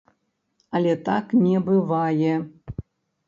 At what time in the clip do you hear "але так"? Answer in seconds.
0.77-1.35